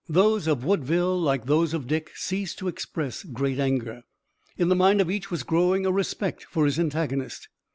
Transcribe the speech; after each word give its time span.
Those 0.09 0.47
of 0.47 0.65
Woodville 0.65 1.21
like 1.21 1.45
those 1.45 1.75
of 1.75 1.85
Dick 1.85 2.09
ceased 2.15 2.57
to 2.57 2.67
express 2.67 3.21
great 3.21 3.59
anger. 3.59 4.01
In 4.57 4.67
the 4.67 4.75
mind 4.75 4.99
of 4.99 5.11
each 5.11 5.29
was 5.29 5.43
growing 5.43 5.85
a 5.85 5.91
respect 5.91 6.43
for 6.49 6.65
his 6.65 6.79
antagonist. 6.79 7.47